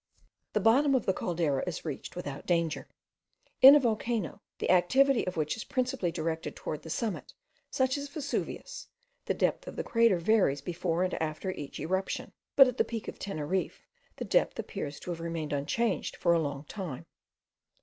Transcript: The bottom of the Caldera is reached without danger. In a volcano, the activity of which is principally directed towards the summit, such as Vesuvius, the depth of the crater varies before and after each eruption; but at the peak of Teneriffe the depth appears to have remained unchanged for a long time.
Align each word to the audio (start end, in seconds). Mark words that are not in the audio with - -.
The 0.53 0.59
bottom 0.59 0.95
of 0.95 1.05
the 1.05 1.13
Caldera 1.13 1.63
is 1.67 1.85
reached 1.85 2.15
without 2.15 2.47
danger. 2.47 2.87
In 3.61 3.75
a 3.75 3.79
volcano, 3.79 4.41
the 4.57 4.71
activity 4.71 5.27
of 5.27 5.37
which 5.37 5.55
is 5.55 5.63
principally 5.63 6.11
directed 6.11 6.55
towards 6.55 6.81
the 6.81 6.89
summit, 6.89 7.35
such 7.69 7.99
as 7.99 8.09
Vesuvius, 8.09 8.87
the 9.25 9.35
depth 9.35 9.67
of 9.67 9.75
the 9.75 9.83
crater 9.83 10.17
varies 10.17 10.61
before 10.61 11.03
and 11.03 11.13
after 11.21 11.51
each 11.51 11.79
eruption; 11.79 12.31
but 12.55 12.67
at 12.67 12.77
the 12.77 12.83
peak 12.83 13.07
of 13.07 13.19
Teneriffe 13.19 13.85
the 14.15 14.25
depth 14.25 14.57
appears 14.57 14.99
to 15.01 15.11
have 15.11 15.19
remained 15.21 15.53
unchanged 15.53 16.15
for 16.15 16.33
a 16.33 16.39
long 16.41 16.63
time. 16.63 17.05